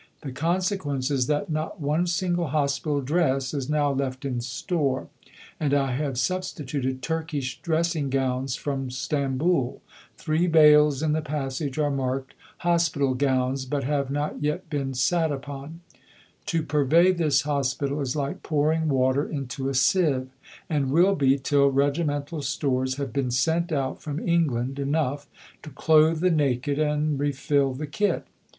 The 0.21 0.31
consequence 0.31 1.11
is 1.11 1.27
that 1.27 1.51
not 1.51 1.79
one 1.79 2.07
single 2.07 2.47
Hospital 2.47 3.01
dress 3.01 3.53
is 3.53 3.69
now 3.69 3.91
left 3.93 4.25
in 4.25 4.41
store, 4.41 5.09
and 5.59 5.75
I 5.75 5.91
have 5.91 6.17
substituted 6.17 7.03
Turkish 7.03 7.61
dressing 7.61 8.09
gowns 8.09 8.55
from 8.55 8.89
Stamboul 8.89 9.79
(three 10.17 10.47
bales 10.47 11.03
in 11.03 11.11
the 11.11 11.21
passage 11.21 11.77
are 11.77 11.91
marked 11.91 12.33
Hospital 12.65 13.13
Gowns, 13.13 13.63
but 13.67 13.83
have 13.83 14.09
not 14.09 14.41
yet 14.41 14.71
been 14.71 14.95
"sat 14.95 15.31
upon"). 15.31 15.81
To 16.47 16.63
purvey 16.63 17.11
this 17.11 17.43
Hospital 17.43 18.01
is 18.01 18.15
like 18.15 18.41
pouring 18.41 18.89
water 18.89 19.29
into 19.29 19.69
a 19.69 19.75
sieve; 19.75 20.29
and 20.67 20.89
will 20.89 21.13
be, 21.13 21.37
till 21.37 21.67
regimental 21.69 22.41
stores 22.41 22.95
have 22.95 23.13
been 23.13 23.29
sent 23.29 23.71
out 23.71 24.01
from 24.01 24.27
England 24.27 24.79
enough 24.79 25.27
to 25.61 25.69
clothe 25.69 26.21
the 26.21 26.31
naked 26.31 26.79
and 26.79 27.19
refill 27.19 27.75
the 27.75 27.85
kit. 27.85 28.25